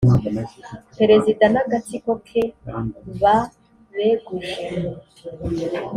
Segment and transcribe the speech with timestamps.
[0.97, 2.43] perezida nagatsiko ke
[3.21, 3.37] ba
[3.95, 4.55] beguje.